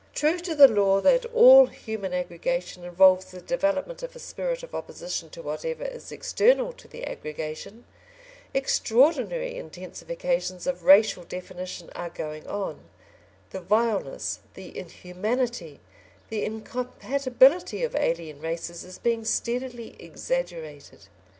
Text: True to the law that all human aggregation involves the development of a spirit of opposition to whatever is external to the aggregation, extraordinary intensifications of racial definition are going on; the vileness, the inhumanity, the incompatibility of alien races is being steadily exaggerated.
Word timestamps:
True 0.15 0.39
to 0.39 0.55
the 0.55 0.67
law 0.67 0.99
that 1.01 1.25
all 1.27 1.67
human 1.67 2.11
aggregation 2.11 2.83
involves 2.83 3.25
the 3.25 3.39
development 3.39 4.01
of 4.01 4.15
a 4.15 4.19
spirit 4.19 4.63
of 4.63 4.73
opposition 4.73 5.29
to 5.29 5.43
whatever 5.43 5.83
is 5.83 6.11
external 6.11 6.73
to 6.73 6.87
the 6.87 7.05
aggregation, 7.05 7.85
extraordinary 8.51 9.53
intensifications 9.53 10.65
of 10.65 10.85
racial 10.85 11.23
definition 11.23 11.91
are 11.93 12.09
going 12.09 12.47
on; 12.47 12.89
the 13.51 13.61
vileness, 13.61 14.39
the 14.55 14.75
inhumanity, 14.75 15.79
the 16.29 16.45
incompatibility 16.45 17.83
of 17.83 17.95
alien 17.95 18.39
races 18.41 18.83
is 18.83 18.97
being 18.97 19.23
steadily 19.23 19.95
exaggerated. 19.99 21.09